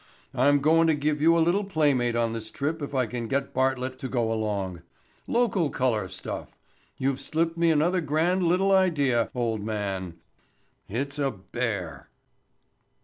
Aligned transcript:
"I'm 0.33 0.61
goin' 0.61 0.87
to 0.87 0.95
give 0.95 1.21
you 1.21 1.37
a 1.37 1.45
little 1.45 1.63
playmate 1.63 2.15
on 2.15 2.33
this 2.33 2.49
trip 2.49 2.81
if 2.81 2.95
I 2.95 3.05
can 3.05 3.27
get 3.27 3.53
Bartlett 3.53 3.99
to 3.99 4.07
go 4.09 4.31
along. 4.33 4.81
Local 5.27 5.69
color 5.69 6.07
stuff. 6.07 6.57
You've 6.97 7.21
slipped 7.21 7.55
me 7.55 7.69
another 7.69 8.01
grand 8.01 8.41
little 8.43 8.71
idea, 8.71 9.29
old 9.35 9.63
man. 9.63 10.15
It's 10.89 11.19
a 11.19 11.29
bear." 11.29 12.09